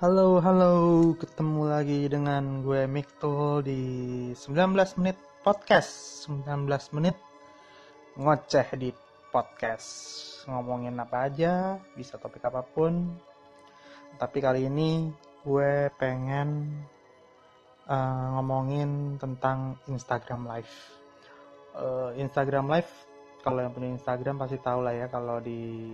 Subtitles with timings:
[0.00, 0.72] Halo, halo,
[1.12, 3.82] ketemu lagi dengan gue Miktul di
[4.32, 6.24] 19 menit podcast.
[6.24, 7.12] 19 menit
[8.16, 8.96] ngoceh di
[9.28, 9.92] podcast.
[10.48, 13.12] Ngomongin apa aja, bisa topik apa pun.
[14.16, 15.12] Tapi kali ini
[15.44, 16.80] gue pengen
[17.84, 20.74] uh, ngomongin tentang Instagram Live.
[21.76, 22.88] Uh, Instagram Live,
[23.44, 25.92] kalau yang punya Instagram pasti tahu lah ya Kalau di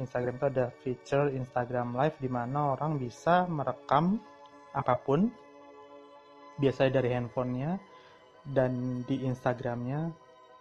[0.00, 4.16] Instagram itu ada feature Instagram Live di mana orang bisa merekam
[4.72, 5.28] apa pun
[6.56, 7.76] biasanya dari handphonenya
[8.46, 10.12] dan di Instagramnya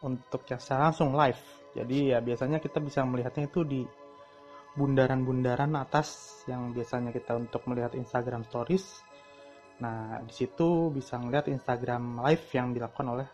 [0.03, 1.39] untuk yang secara langsung live.
[1.71, 3.81] Jadi ya biasanya kita bisa melihatnya itu di
[4.75, 9.03] bundaran-bundaran atas yang biasanya kita untuk melihat Instagram Stories.
[9.81, 13.27] Nah, di situ bisa melihat Instagram Live yang dilakukan oleh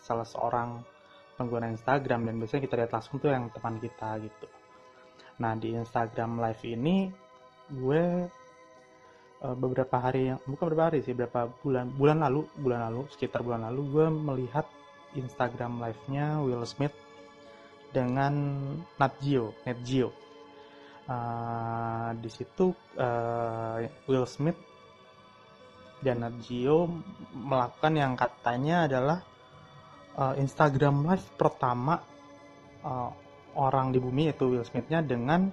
[0.00, 0.80] salah seorang
[1.36, 4.59] pengguna Instagram dan biasanya kita lihat langsung tuh yang teman kita gitu.
[5.40, 7.08] Nah di Instagram Live ini
[7.72, 8.02] gue
[9.40, 13.40] uh, beberapa hari yang bukan beberapa hari sih beberapa bulan bulan lalu bulan lalu sekitar
[13.40, 14.66] bulan lalu gue melihat
[15.16, 16.94] Instagram Live-nya Will Smith
[17.90, 18.30] dengan
[18.94, 20.14] Nat Geo, Nat Geo.
[21.10, 24.54] Uh, di situ uh, Will Smith
[25.98, 26.86] dan Nat Geo
[27.34, 29.18] melakukan yang katanya adalah
[30.14, 31.98] uh, Instagram Live pertama
[32.86, 33.10] uh,
[33.56, 35.50] orang di bumi yaitu Will Smith-nya dengan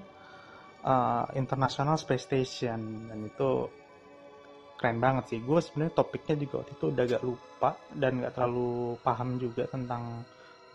[0.85, 3.09] uh, International Space Station.
[3.09, 3.69] Dan itu
[4.77, 5.39] keren banget sih.
[5.41, 10.21] Gue sebenarnya topiknya juga waktu itu udah agak lupa dan nggak terlalu paham juga tentang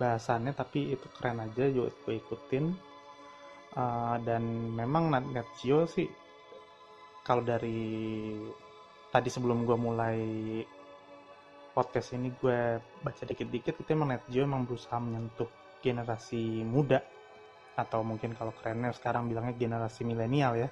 [0.01, 2.65] bahasannya tapi itu keren aja juga gue ikutin.
[3.73, 4.45] Uh, dan
[4.77, 6.05] memang Nat, Nat Geo sih
[7.25, 8.37] kalau dari
[9.09, 10.21] tadi sebelum gue mulai
[11.73, 15.49] podcast ini gue baca dikit-dikit itu emang Nat Geo emang berusaha menyentuh
[15.83, 17.03] generasi muda
[17.75, 20.69] atau mungkin kalau kerennya sekarang bilangnya generasi milenial ya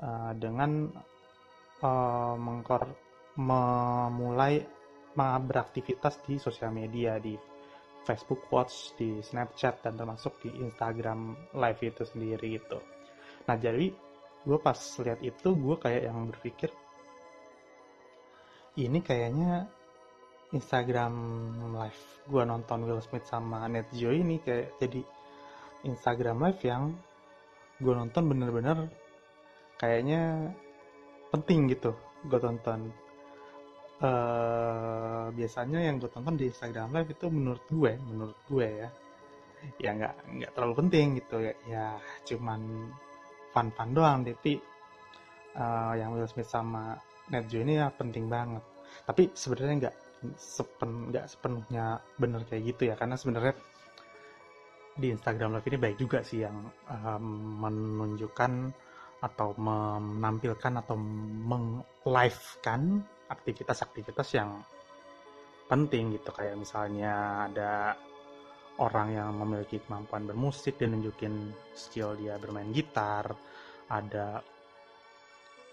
[0.00, 0.88] uh, dengan
[1.82, 2.88] uh, mengkor
[3.36, 4.64] memulai
[5.16, 7.36] beraktivitas di sosial media di
[8.06, 12.78] Facebook Watch, di Snapchat dan termasuk di Instagram Live itu sendiri gitu.
[13.48, 13.90] Nah jadi
[14.46, 16.70] gue pas lihat itu gue kayak yang berpikir
[18.78, 19.66] ini kayaknya
[20.56, 21.12] Instagram
[21.76, 22.24] Live.
[22.26, 25.04] Gue nonton Will Smith sama Net Geo ini kayak jadi
[25.84, 26.96] Instagram Live yang
[27.76, 28.88] gue nonton bener-bener
[29.76, 30.50] kayaknya
[31.28, 31.92] penting gitu
[32.24, 32.90] gue tonton.
[33.96, 38.88] Uh, biasanya yang gue tonton di Instagram Live itu menurut gue menurut gue ya
[39.80, 41.86] ya nggak nggak terlalu penting gitu ya ya
[42.24, 42.60] cuman
[43.52, 44.24] fun fun doang.
[44.24, 44.56] Tapi
[45.56, 46.96] uh, yang Will Smith sama
[47.32, 48.64] Netjo ini ya penting banget.
[49.04, 49.96] Tapi sebenarnya nggak
[50.36, 52.94] sepen nggak sepenuhnya bener kayak gitu ya.
[52.96, 53.54] Karena sebenarnya
[54.96, 56.56] di Instagram Live ini baik juga sih yang
[56.88, 57.24] um,
[57.60, 58.52] menunjukkan
[59.20, 60.96] atau menampilkan atau
[61.48, 64.60] meng-live-kan aktivitas-aktivitas yang
[65.68, 66.32] penting gitu.
[66.32, 67.72] Kayak misalnya ada
[68.80, 73.36] orang yang memiliki kemampuan bermusik dan nunjukin skill dia bermain gitar.
[73.86, 74.40] Ada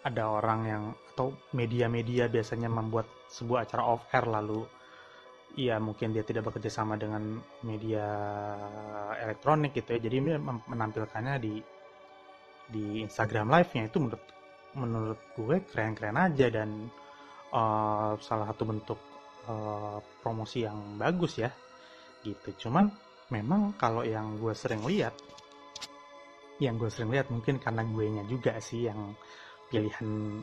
[0.03, 0.83] ada orang yang
[1.13, 4.61] atau media-media biasanya membuat sebuah acara off air lalu
[5.57, 8.05] ya mungkin dia tidak bekerja sama dengan media
[9.21, 9.99] elektronik gitu ya.
[10.01, 11.53] Jadi dia menampilkannya di
[12.69, 13.89] di Instagram live-nya.
[13.89, 14.23] Itu menurut
[14.73, 16.89] menurut gue keren-keren aja dan
[17.53, 18.99] uh, salah satu bentuk
[19.49, 21.49] uh, promosi yang bagus ya
[22.25, 22.69] gitu.
[22.69, 22.89] Cuman
[23.29, 25.13] memang kalau yang gue sering lihat
[26.61, 29.17] yang gue sering lihat mungkin karena gue nya juga sih yang
[29.73, 30.41] pilihan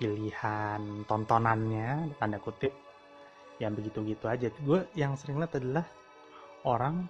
[0.00, 2.72] pilihan tontonannya tanda kutip
[3.60, 4.48] yang begitu-gitu aja.
[4.64, 5.84] Gue yang sering lihat adalah
[6.64, 7.04] orang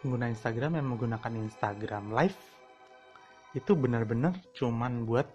[0.00, 2.38] pengguna Instagram yang menggunakan Instagram live
[3.52, 5.28] itu benar-benar cuman buat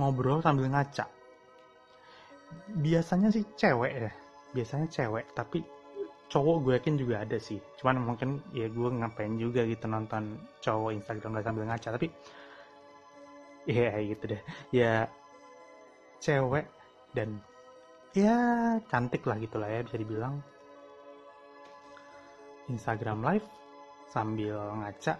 [0.00, 1.04] ngobrol sambil ngaca.
[2.80, 4.12] Biasanya sih cewek ya
[4.52, 5.64] biasanya cewek tapi
[6.32, 7.60] cowok gue yakin juga ada sih.
[7.76, 12.08] Cuman mungkin ya gue ngapain juga gitu nonton cowok Instagram sambil ngaca tapi
[13.66, 14.42] ya gitu deh.
[14.74, 15.06] Ya
[16.22, 16.66] cewek
[17.16, 17.42] dan
[18.14, 18.36] ya
[18.88, 20.40] cantik lah gitulah ya bisa dibilang.
[22.70, 23.46] Instagram live
[24.08, 25.18] sambil ngaca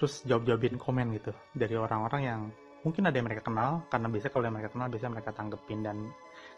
[0.00, 1.32] terus jawab-jawabin komen gitu.
[1.52, 2.40] Dari orang-orang yang
[2.80, 5.96] mungkin ada yang mereka kenal karena biasanya kalau yang mereka kenal biasanya mereka tanggepin dan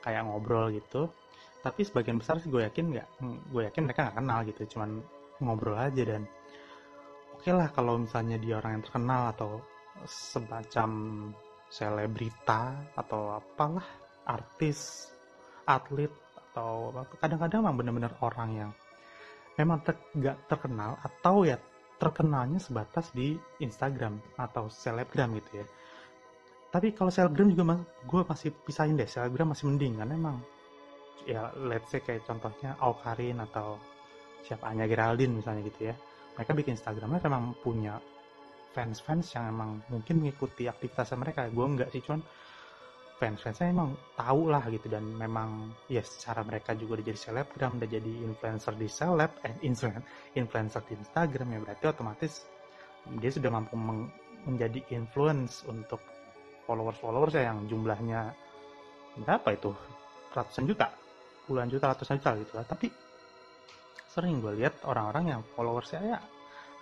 [0.05, 1.11] kayak ngobrol gitu.
[1.63, 3.09] Tapi sebagian besar sih gue yakin nggak
[3.51, 5.03] gue yakin mereka nggak kenal gitu cuman
[5.43, 6.23] ngobrol aja dan
[7.35, 9.51] oke okay lah kalau misalnya dia orang yang terkenal atau
[10.05, 10.91] semacam
[11.73, 13.87] selebrita atau apalah
[14.29, 15.09] artis,
[15.65, 18.71] atlet atau kadang-kadang memang benar-benar orang yang
[19.57, 21.57] memang ter, gak terkenal atau ya
[21.97, 25.67] terkenalnya sebatas di Instagram atau selebgram gitu ya.
[26.73, 30.03] Tapi kalau selebgram juga gue masih pisahin deh selebgram masih mending.
[30.03, 30.37] Karena emang
[31.23, 33.79] ya let's say kayak contohnya Aukarin atau
[34.43, 35.95] siapa Anya Geraldine misalnya gitu ya.
[36.35, 38.01] Mereka bikin Instagramnya memang punya
[38.73, 41.47] fans-fans yang emang mungkin mengikuti aktivitasnya mereka.
[41.53, 42.25] Gue enggak sih cuman
[43.21, 44.91] fans-fansnya emang tahu lah gitu.
[44.91, 49.55] Dan memang ya secara mereka juga udah jadi selebgram udah jadi influencer di seleb eh
[50.35, 52.33] influencer di Instagram ya berarti otomatis
[53.23, 53.75] dia sudah mampu
[54.43, 56.03] menjadi influence untuk
[56.67, 58.35] followers-followers ya yang jumlahnya
[59.23, 59.71] berapa itu?
[60.33, 60.89] Ratusan juta?
[61.47, 62.67] Puluhan juta ratusan juta gitu lah.
[62.67, 62.89] Tapi
[64.13, 66.19] sering gue lihat orang-orang yang followersnya ya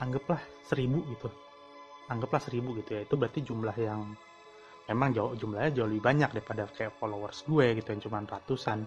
[0.00, 1.30] anggaplah seribu gitu
[2.10, 3.06] anggaplah seribu gitu ya.
[3.06, 4.02] Itu berarti jumlah yang
[4.90, 8.84] memang jauh jumlahnya jauh lebih banyak daripada kayak followers gue gitu yang cuma ratusan.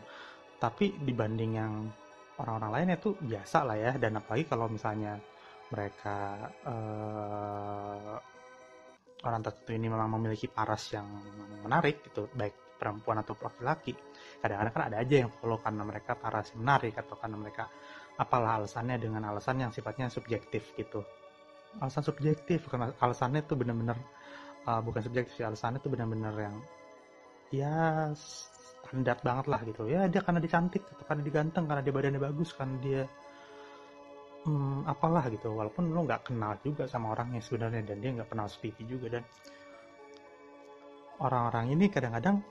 [0.59, 1.73] Tapi dibanding yang
[2.39, 3.91] orang-orang lainnya tuh biasa lah ya.
[3.95, 5.15] Dan apalagi kalau misalnya
[5.71, 6.17] mereka
[6.67, 8.19] uh,
[9.23, 11.07] orang tertentu ini memang memiliki paras yang
[11.63, 13.95] menarik gitu baik perempuan atau laki-laki.
[14.43, 17.71] Kadang-kadang kan ada aja yang follow karena mereka paras yang menarik atau karena mereka
[18.19, 21.01] apalah alasannya dengan alasan yang sifatnya subjektif gitu
[21.81, 23.97] alasan subjektif karena alasannya tuh bener-bener
[24.67, 26.55] uh, bukan subjektif sih alasannya tuh benar-benar yang
[27.53, 29.89] ya standar banget lah gitu.
[29.89, 33.01] Ya dia karena dia cantik atau karena dia ganteng karena dia badannya bagus karena dia
[34.45, 35.53] hmm, apalah gitu.
[35.53, 39.23] Walaupun lo nggak kenal juga sama orangnya sebenarnya dan dia nggak kenal TV juga dan
[41.21, 42.41] orang-orang ini kadang-kadang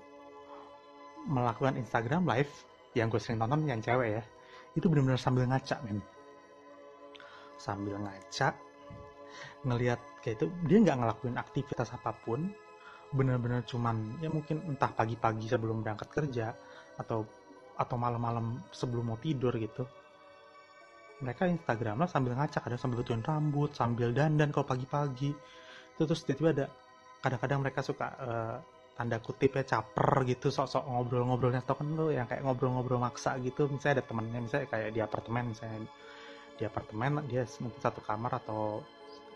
[1.28, 2.50] melakukan Instagram live
[2.98, 4.22] yang gue sering tonton yang cewek ya
[4.74, 6.00] itu benar-benar sambil ngaca men.
[7.60, 8.71] Sambil ngaca
[9.66, 12.50] ngelihat kayak itu dia nggak ngelakuin aktivitas apa pun
[13.12, 16.56] benar-benar cuman ya mungkin entah pagi-pagi sebelum berangkat kerja
[16.96, 17.28] atau
[17.76, 19.84] atau malam-malam sebelum mau tidur gitu.
[21.22, 25.30] Mereka Instagram lah sambil ngacak ada sambil betulin rambut sambil dandan kalau pagi-pagi.
[26.00, 26.66] Terus tiba-tiba ada
[27.22, 28.56] kadang-kadang mereka suka uh,
[28.96, 31.62] tanda kutip ya caper gitu sok-sok ngobrol-ngobrolnya.
[31.62, 35.44] Tau kan lo yang kayak ngobrol-ngobrol maksa gitu misalnya ada temennya misalnya kayak di apartemen
[35.52, 35.78] misalnya
[36.58, 38.82] di apartemen dia mungkin satu kamar atau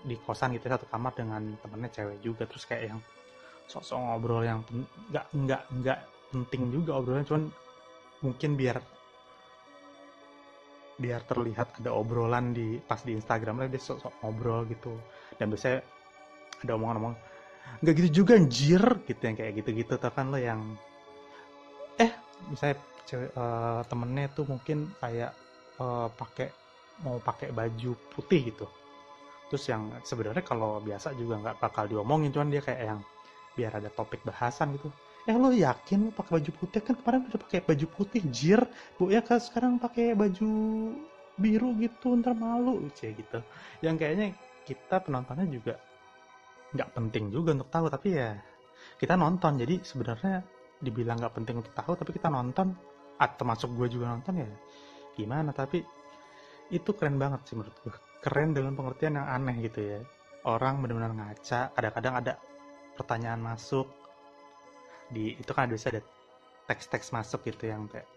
[0.04, 2.44] di kosan gitu satu kamar dengan temennya cewek juga.
[2.44, 3.00] Terus kayak yang
[3.66, 4.60] sok-sok ngobrol yang
[5.10, 5.98] nggak nggak nggak
[6.30, 7.44] penting juga obrolannya cuman
[8.22, 8.78] mungkin biar
[10.96, 14.92] biar terlihat ada obrolan di pas di Instagram lah dia sok-sok ngobrol gitu.
[15.36, 15.80] Dan biasanya
[16.64, 17.18] ada omongan-omongan
[17.82, 20.60] nggak gitu juga anjir gitu yang kayak gitu-gitu kan lo yang
[22.00, 22.12] eh
[22.48, 25.32] misalnya cewek uh, temennya tuh mungkin kayak
[25.82, 26.48] uh, pakai
[27.04, 28.66] mau pakai baju putih gitu
[29.46, 33.00] terus yang sebenarnya kalau biasa juga nggak bakal diomongin cuman dia kayak yang
[33.56, 34.92] biar ada topik bahasan gitu.
[35.26, 36.80] Eh lo yakin lo pakai baju putih?
[36.84, 38.60] Kan kemarin udah pakai baju putih jir.
[39.00, 40.50] Bu ya kan sekarang pakai baju
[41.34, 42.84] biru gitu ntar malu.
[42.92, 43.40] Cie gitu.
[43.80, 44.26] Yang kayaknya
[44.68, 45.74] kita penontonnya juga
[46.74, 48.38] nggak penting juga untuk tahu tapi ya
[49.00, 49.52] kita nonton.
[49.58, 50.44] Jadi sebenarnya
[50.78, 52.76] dibilang nggak penting untuk tahu tapi kita nonton.
[53.16, 54.50] Atau masuk gue juga nonton ya.
[55.16, 55.50] Gimana?
[55.50, 55.80] Tapi
[56.70, 57.94] itu keren banget sih menurut gue
[58.26, 60.00] keren dalam pengertian yang aneh gitu ya.
[60.42, 62.34] Orang benar-benar ngaca kadang-kadang ada
[62.98, 63.86] pertanyaan masuk.
[65.14, 66.02] Di itu kan bisa ada
[66.66, 68.10] teks-teks masuk gitu yang kayak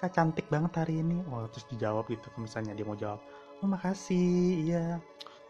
[0.00, 1.20] kak cantik banget hari ini.
[1.28, 3.20] Oh terus dijawab gitu misalnya dia mau jawab
[3.60, 4.96] oh makasih iya.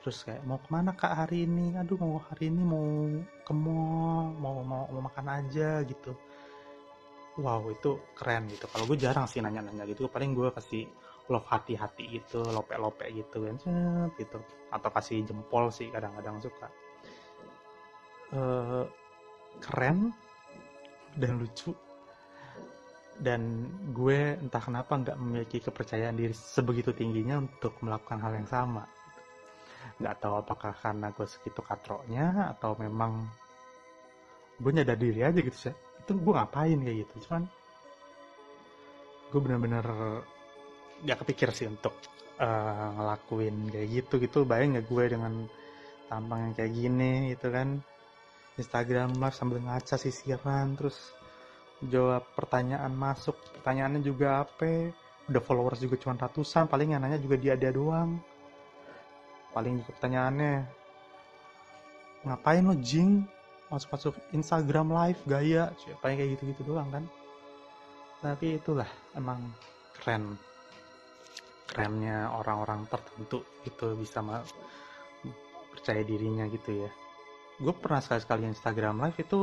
[0.03, 1.79] Terus kayak mau ke mana kak hari ini?
[1.79, 2.91] Aduh mau hari ini mau
[3.47, 6.11] ke mall mau mau mau makan aja gitu.
[7.39, 8.67] Wow itu keren gitu.
[8.67, 10.11] Kalau gue jarang sih nanya-nanya gitu.
[10.11, 10.91] Paling gue kasih
[11.31, 13.57] love hati-hati gitu lope-lope gitu kan
[14.19, 14.39] gitu.
[14.75, 16.69] Atau kasih jempol sih kadang-kadang suka.
[18.31, 18.85] Uh,
[19.63, 20.11] keren
[21.15, 21.75] dan lucu.
[23.21, 28.89] Dan gue entah kenapa nggak memiliki kepercayaan diri sebegitu tingginya untuk melakukan hal yang sama.
[30.01, 33.29] Nggak tahu apakah karena gue segitu katroknya atau memang
[34.61, 37.43] gue nyadar diri aja gitu sih itu gue ngapain kayak gitu cuman
[39.33, 39.87] gue bener-bener
[41.05, 41.97] gak kepikir sih untuk
[42.41, 44.39] uh, ngelakuin kayak gitu gitu.
[44.45, 45.33] Bayang gak gue dengan
[46.11, 47.81] tampang yang kayak gini gitu kan.
[48.59, 51.15] Instagram live sambil ngaca sisiran terus
[51.87, 53.39] jawab pertanyaan masuk.
[53.57, 54.93] Pertanyaannya juga apa?
[55.31, 58.19] Udah followers juga cuma ratusan paling yang nanya juga dia dia doang.
[59.55, 60.53] Paling juga pertanyaannya
[62.27, 63.25] ngapain lo jing?
[63.71, 65.71] Masuk masuk Instagram live gaya?
[65.87, 67.05] Yang kayak gitu gitu doang kan.
[68.21, 69.41] Tapi itulah emang
[69.97, 70.37] keren
[71.71, 74.19] kerennya orang-orang tertentu itu bisa
[75.71, 76.91] percaya dirinya gitu ya.
[77.63, 79.39] Gue pernah sekali-sekali Instagram live itu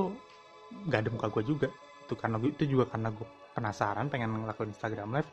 [0.92, 1.68] gak ada muka gue juga.
[2.04, 5.30] Itu karena itu juga karena gue penasaran pengen ngelakuin Instagram live.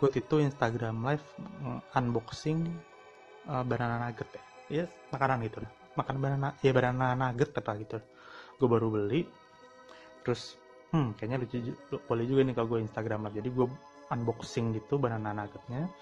[0.00, 1.26] Gue itu Instagram live
[1.92, 2.64] unboxing
[3.52, 4.42] uh, banana nugget ya.
[4.72, 5.70] Ya makanan gitu lah.
[6.00, 8.00] Makan banana ya banana nugget apa gitu.
[8.56, 9.28] Gue baru beli.
[10.24, 10.56] Terus
[10.96, 11.56] hmm kayaknya lucu
[12.08, 13.36] boleh juga nih kalau gue Instagram live.
[13.36, 13.66] Jadi gue
[14.12, 15.92] unboxing gitu banana nuggetnya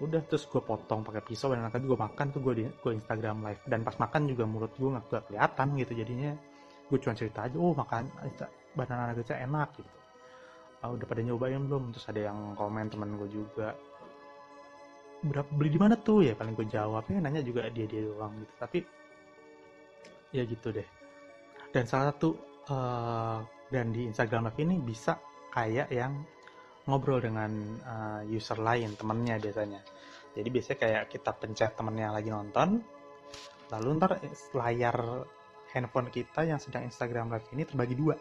[0.00, 3.44] udah terus gue potong pakai pisau banana nugget gue makan tuh gue di gue Instagram
[3.44, 3.62] live.
[3.68, 6.32] Dan pas makan juga mulut gue nggak kelihatan gitu jadinya.
[6.88, 8.08] Gue cuma cerita aja oh makan
[8.72, 9.90] banana nuggetnya enak gitu.
[10.80, 11.92] Oh, udah pada nyobain belum?
[11.92, 13.76] Terus ada yang komen teman gue juga.
[15.20, 16.24] Berapa beli di mana tuh?
[16.24, 18.52] Ya paling gue jawabnya nanya juga dia dia doang gitu.
[18.56, 18.78] Tapi
[20.32, 20.88] ya gitu deh.
[21.68, 22.32] Dan salah satu
[22.72, 25.20] uh, dan di Instagram Live ini bisa
[25.52, 26.16] kayak yang
[26.90, 27.50] ngobrol dengan
[27.86, 29.80] uh, user lain temennya biasanya.
[30.34, 32.82] Jadi biasanya kayak kita pencet temennya lagi nonton
[33.70, 34.18] lalu ntar
[34.58, 35.22] layar
[35.70, 38.18] handphone kita yang sedang Instagram Live ini terbagi dua.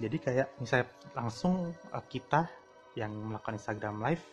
[0.00, 2.50] Jadi kayak misalnya langsung uh, kita
[2.98, 4.24] yang melakukan Instagram Live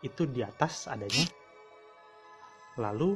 [0.00, 1.24] itu di atas adanya
[2.80, 3.14] lalu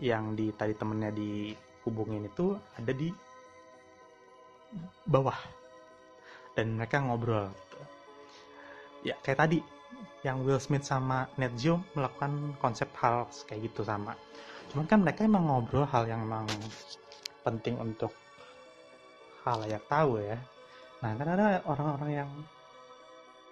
[0.00, 3.12] yang di tadi temennya dihubungin itu ada di
[5.04, 5.36] bawah.
[6.56, 7.52] Dan mereka ngobrol.
[9.06, 9.14] Ya.
[9.24, 9.58] Kayak tadi
[10.20, 14.12] yang Will Smith sama Ned Geo melakukan konsep hal kayak gitu sama.
[14.72, 16.46] Cuman kan mereka emang ngobrol hal yang emang
[17.40, 18.12] penting untuk
[19.42, 20.36] hal yang tahu ya.
[21.00, 22.30] Nah kan ada orang-orang yang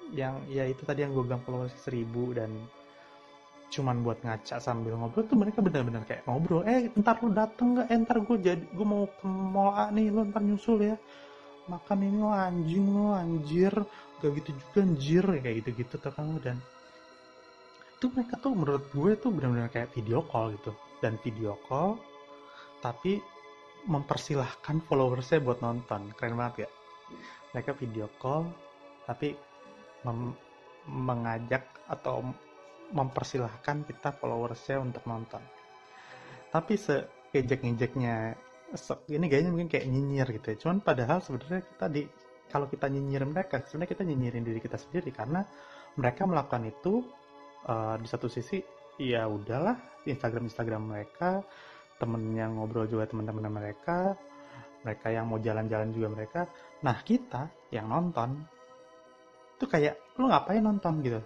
[0.08, 2.48] yang ya itu tadi yang gue bilang followers seribu dan
[3.68, 6.64] cuman buat ngaca sambil ngobrol tuh mereka benar-benar kayak ngobrol.
[6.64, 7.86] Eh ntar lu dateng nggak?
[7.88, 10.96] Eh ntar gue jadi gue mau ke mall nih lu ntar nyusul ya.
[11.68, 13.72] Makan ini lo anjing lo anjir
[14.18, 16.58] gak gitu juga anjir ya kayak gitu gitu tuh kan dan
[17.98, 20.70] itu mereka tuh menurut gue tuh benar-benar kayak video call gitu.
[21.02, 21.98] Dan video call
[22.78, 23.18] tapi
[23.90, 26.14] mempersilahkan followersnya buat nonton.
[26.14, 26.68] Keren banget ya?
[27.50, 28.46] Mereka video call
[29.02, 29.34] tapi
[30.86, 32.22] mengajak atau
[32.94, 35.42] mempersilahkan kita followersnya untuk nonton.
[36.54, 38.38] Tapi seejek-ejeknya
[39.10, 40.56] ini kayaknya mungkin kayak nyinyir gitu ya.
[40.62, 42.06] Cuman padahal sebenarnya kita di
[42.48, 45.44] kalau kita nyinyir mereka sebenarnya kita nyinyirin diri kita sendiri karena
[45.94, 47.04] mereka melakukan itu
[47.68, 48.60] uh, di satu sisi
[48.98, 51.44] ya udahlah Instagram Instagram mereka
[52.00, 54.18] temennya ngobrol juga teman-teman mereka
[54.82, 56.40] mereka yang mau jalan-jalan juga mereka.
[56.86, 58.38] Nah kita yang nonton
[59.58, 61.02] itu kayak lo ngapain nonton?
[61.02, 61.20] gitu.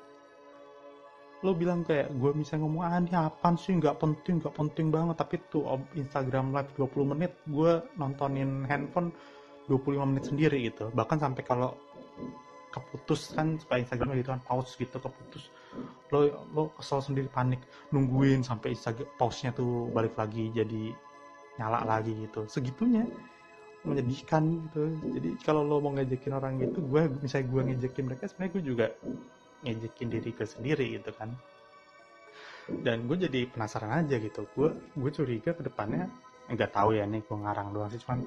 [1.43, 3.76] Lo bilang kayak gue misalnya ngomong ah ini apaan sih?
[3.76, 5.17] Nggak penting nggak penting banget.
[5.21, 9.12] Tapi tuh Instagram live 20 menit gue nontonin handphone
[9.71, 10.90] 25 menit sendiri gitu.
[10.90, 11.78] Bahkan sampai kalau
[12.73, 15.52] keputus kan supaya Instagram gitu kan pause gitu keputus.
[16.09, 17.61] Lo lo kesel sendiri panik.
[17.92, 20.97] Nungguin sampai Instagram pause-nya tuh balik lagi jadi
[21.61, 22.49] nyala lagi gitu.
[22.49, 23.04] Segitunya
[23.85, 24.83] menyedihkan gitu.
[25.21, 28.87] Jadi kalau lo mau ngejekin orang gitu gue misalnya gue ngejekin mereka sebenarnya gue juga
[29.62, 31.31] ngejekin diri gue sendiri gitu kan.
[32.73, 34.49] Dan gue jadi penasaran aja gitu.
[34.57, 36.09] Gue gue curiga ke depannya
[36.49, 38.00] nggak tahu ya nih gue ngarang doang sih.
[38.00, 38.25] Cuman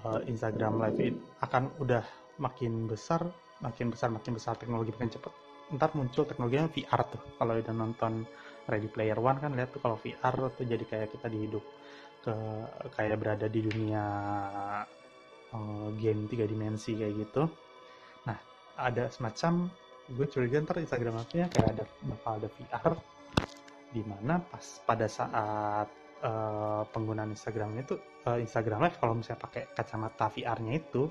[0.00, 2.02] uh, Instagram live it akan udah
[2.40, 3.28] makin besar
[3.62, 5.32] makin besar makin besar teknologi makin cepet.
[5.72, 7.22] Ntar muncul teknologinya VR tuh.
[7.38, 8.26] Kalau udah nonton
[8.66, 11.64] Ready Player One kan lihat tuh kalau VR tuh jadi kayak kita di hidup
[12.22, 12.34] ke
[12.94, 14.04] kayak berada di dunia
[15.54, 17.42] uh, game tiga dimensi kayak gitu.
[18.26, 18.38] Nah
[18.78, 19.70] ada semacam
[20.12, 22.92] gue curiga ntar Instagram nya kayak ada bakal ada VR
[23.92, 25.88] di mana pas pada saat
[26.22, 31.02] uh, penggunaan Instagramnya itu uh, Instagram Live kalau misalnya pakai kacamata VR-nya itu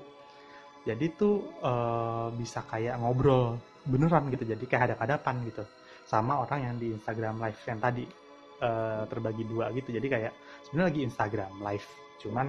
[0.82, 5.62] jadi tuh uh, bisa kayak ngobrol beneran gitu jadi kayak hadap-hadapan gitu
[6.08, 8.04] sama orang yang di Instagram Live yang tadi
[8.62, 10.32] uh, terbagi dua gitu jadi kayak
[10.66, 11.88] sebenarnya lagi Instagram live
[12.22, 12.46] cuman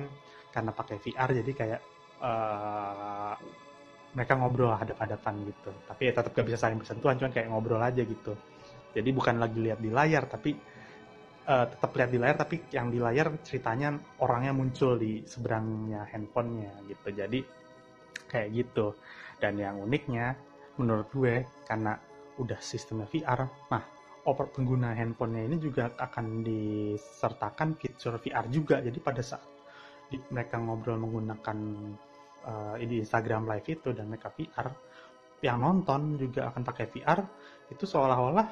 [0.54, 1.82] karena pakai VR jadi kayak
[2.22, 3.34] uh,
[4.14, 8.06] mereka ngobrol hadap-hadapan gitu tapi ya tetap gak bisa saling bersentuhan cuman kayak ngobrol aja
[8.06, 8.38] gitu
[8.94, 10.54] jadi bukan lagi lihat di layar tapi
[11.48, 16.74] uh, tetap lihat di layar tapi yang di layar ceritanya orangnya muncul di seberangnya handphonenya
[16.90, 17.08] gitu.
[17.14, 17.40] Jadi
[18.28, 18.96] kayak gitu.
[19.40, 20.36] Dan yang uniknya
[20.80, 21.94] menurut gue karena
[22.34, 23.84] udah sistemnya VR nah
[24.26, 28.80] over pengguna handphonenya ini juga akan disertakan fitur VR juga.
[28.80, 29.44] Jadi pada saat
[30.30, 31.58] mereka ngobrol menggunakan
[32.46, 34.70] uh, di Instagram Live itu dan mereka VR,
[35.44, 37.20] yang nonton juga akan pakai VR,
[37.72, 38.48] itu seolah-olah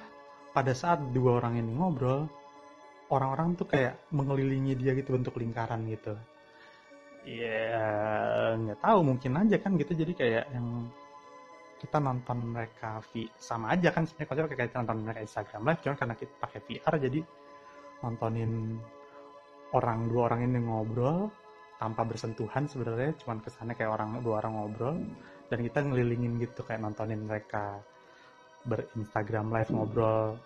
[0.51, 2.27] pada saat dua orang ini ngobrol,
[3.11, 6.15] orang-orang tuh kayak mengelilingi dia gitu bentuk lingkaran gitu.
[7.27, 9.91] Ya nggak tahu mungkin aja kan gitu.
[9.93, 10.87] Jadi kayak yang
[11.77, 14.27] kita nonton mereka v sama aja kan sebenarnya.
[14.31, 17.19] Konsepnya kayak kita nonton mereka Instagram live cuma karena kita pakai VR jadi
[18.01, 18.51] nontonin
[19.75, 21.29] orang dua orang ini ngobrol
[21.77, 23.11] tanpa bersentuhan sebenarnya.
[23.21, 24.95] Cuman kesannya kayak orang dua orang ngobrol
[25.51, 27.83] dan kita ngelilingin gitu kayak nontonin mereka
[28.63, 30.37] berinstagram live ngobrol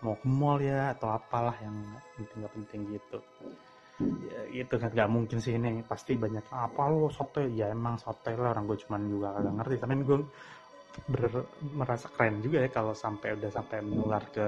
[0.00, 1.76] mau ke mall ya atau apalah yang
[2.16, 3.18] penting nggak penting gitu.
[4.32, 5.84] Ya itu kan nggak mungkin sih ini.
[5.84, 9.74] Pasti banyak apa lo soto ya emang soto lah orang gue cuman juga agak ngerti.
[9.76, 10.18] Tapi gue
[11.06, 11.22] ber,
[11.76, 14.46] merasa keren juga ya kalau sampai udah sampai menular ke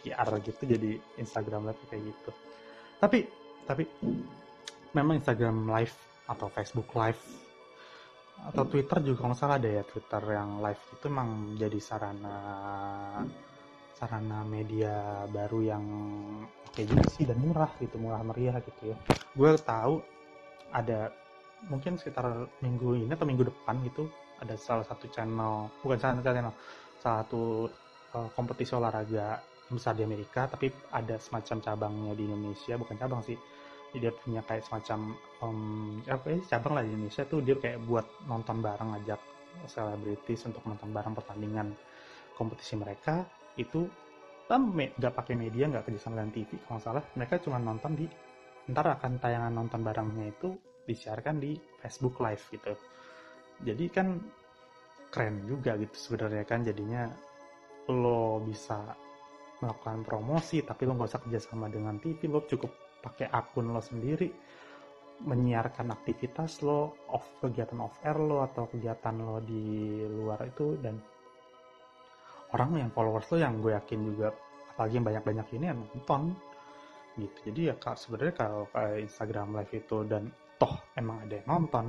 [0.00, 0.90] VR gitu jadi
[1.20, 2.30] Instagram live kayak gitu.
[3.02, 3.18] Tapi
[3.64, 3.84] tapi
[4.94, 5.96] memang Instagram live
[6.30, 7.20] atau Facebook live
[8.44, 12.36] atau Twitter juga kalau salah ada ya Twitter yang live itu emang jadi sarana
[14.04, 15.84] sarana media baru yang
[16.44, 18.96] oke juga sih dan murah gitu murah meriah gitu ya.
[19.32, 20.04] Gue tahu
[20.76, 21.08] ada
[21.72, 22.28] mungkin sekitar
[22.60, 24.12] minggu ini atau minggu depan gitu
[24.44, 26.52] ada salah satu channel bukan channel channel
[27.00, 27.72] salah satu
[28.12, 29.40] uh, kompetisi olahraga
[29.72, 33.40] besar di Amerika tapi ada semacam cabangnya di Indonesia bukan cabang sih.
[33.94, 38.04] Dia punya kayak semacam um, apa ya cabang lah di Indonesia tuh dia kayak buat
[38.28, 39.20] nonton bareng ngajak
[39.70, 41.72] selebritis untuk nonton bareng pertandingan
[42.34, 43.22] kompetisi mereka
[43.58, 43.86] itu
[44.44, 47.04] nggak pakai media nggak kerjasama dengan TV kalau salah.
[47.16, 48.06] Mereka cuma nonton di
[48.70, 52.72] ntar akan tayangan nonton barangnya itu disiarkan di Facebook Live gitu.
[53.64, 54.20] Jadi kan
[55.14, 57.06] keren juga gitu sebenarnya kan jadinya
[57.94, 58.82] lo bisa
[59.62, 64.26] melakukan promosi tapi lo nggak usah kerjasama dengan TV lo cukup pakai akun lo sendiri
[65.22, 70.98] menyiarkan aktivitas lo off kegiatan off air lo atau kegiatan lo di luar itu dan
[72.54, 74.30] orang yang followers lo yang gue yakin juga
[74.74, 76.22] apalagi yang banyak-banyak ini yang nonton.
[77.14, 77.38] Gitu.
[77.50, 80.22] Jadi ya kak sebenarnya kalau kayak Instagram live itu dan
[80.58, 81.86] toh emang ada yang nonton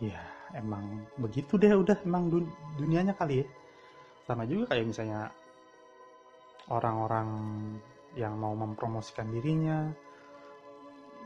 [0.00, 0.20] ya
[0.56, 2.44] emang begitu deh udah emang dun
[2.76, 3.46] dunianya kali ya.
[4.24, 5.28] Sama juga kayak misalnya
[6.68, 7.28] orang-orang
[8.16, 9.88] yang mau mempromosikan dirinya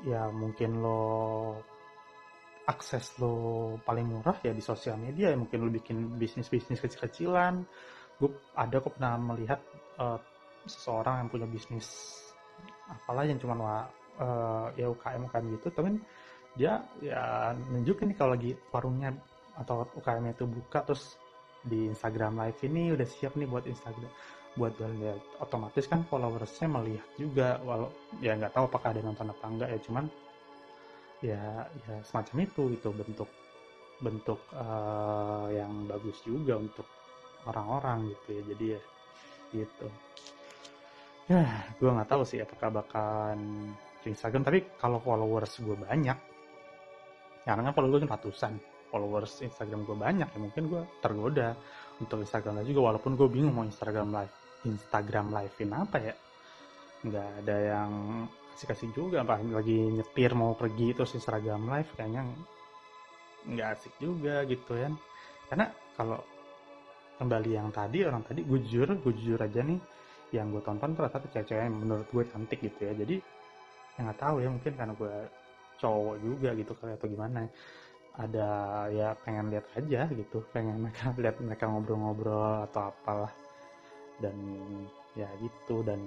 [0.06, 1.02] ya mungkin lo
[2.66, 7.62] akses lo paling murah ya di sosial media ya mungkin lo bikin bisnis bisnis kecil-kecilan
[8.16, 9.61] gue ada kok pernah melihat
[10.00, 10.16] uh,
[10.64, 11.87] seseorang yang punya bisnis
[12.88, 13.54] apalah yang cuma
[14.18, 16.00] uh, ya UKM UKM gitu tapi
[16.56, 19.12] dia ya nunjukin nih kalau lagi warungnya
[19.61, 21.20] atau UKM itu buka terus
[21.61, 24.09] di Instagram live ini udah siap nih buat Instagram
[24.57, 27.92] buat lihat otomatis kan followersnya melihat juga walau
[28.24, 30.05] ya nggak tahu apakah ada nonton apa enggak ya cuman
[31.20, 31.42] ya
[31.85, 33.31] ya semacam itu itu bentuk
[34.00, 36.88] bentuk uh, yang bagus juga untuk
[37.46, 38.80] orang-orang gitu ya jadi ya
[39.54, 39.87] gitu.
[41.26, 41.42] Ya
[41.78, 43.72] gue nggak tahu sih apakah bakalan
[44.06, 46.18] Instagram tapi kalau followers gue banyak
[47.46, 48.52] karena kan follower gue kan ratusan
[48.90, 51.59] followers Instagram gue banyak ya mungkin gue tergoda
[51.98, 54.35] untuk Instagram live juga walaupun gue bingung mau Instagram live
[54.66, 56.14] Instagram livein apa ya.
[57.06, 57.92] Nggak ada yang
[58.56, 62.24] kasih-kasih juga apa lagi nyetir mau pergi terus Instagram live kayaknya
[63.46, 64.90] nggak asik juga gitu ya
[65.52, 66.18] karena kalau
[67.16, 69.81] kembali yang tadi orang tadi gue jujur gue jujur aja nih
[70.35, 72.92] yang gue tonton tuh rata cewek-cewek yang menurut gue cantik gitu ya.
[72.98, 73.16] Jadi
[73.96, 75.14] yang nggak tahu ya mungkin karena gue
[75.76, 77.38] cowok juga gitu kali atau gimana.
[78.16, 78.48] Ada
[78.90, 83.33] ya pengen lihat aja gitu pengen mereka lihat mereka ngobrol-ngobrol atau apalah.
[84.18, 84.37] Dan
[85.14, 86.00] ya gitu dan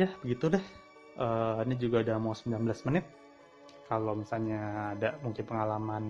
[0.00, 0.64] ya begitu deh.
[1.16, 2.60] Uh, ini juga udah mau 19
[2.92, 3.04] menit.
[3.86, 6.04] Kalau misalnya ada mungkin pengalaman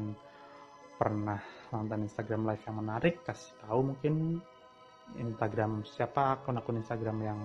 [0.97, 1.39] pernah
[1.73, 4.43] nonton Instagram live yang menarik kasih tahu mungkin
[5.15, 7.41] Instagram siapa akun-akun Instagram yang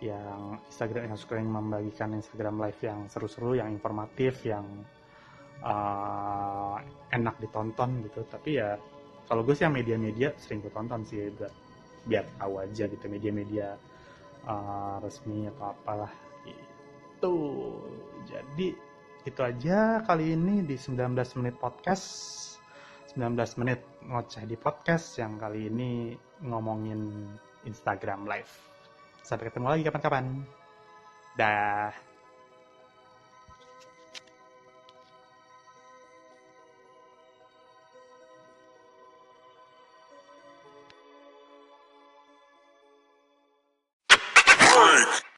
[0.00, 4.64] yang Instagram yang yang membagikan Instagram live yang seru-seru yang informatif yang
[5.60, 6.80] uh,
[7.12, 8.24] enak ditonton gitu.
[8.28, 8.80] Tapi ya
[9.28, 11.52] kalau gue sih yang media-media sering gue tonton sih biar,
[12.08, 13.76] biar tahu aja gitu media-media
[14.48, 16.12] uh, resmi atau apalah
[17.20, 17.34] itu
[18.24, 18.68] jadi
[19.28, 22.49] itu aja kali ini di 19 menit podcast
[23.10, 26.14] 19 menit ngoceh di podcast yang kali ini
[26.46, 27.26] ngomongin
[27.66, 28.52] Instagram live.
[29.26, 30.46] Sampai ketemu lagi kapan-kapan.
[31.34, 31.90] Dah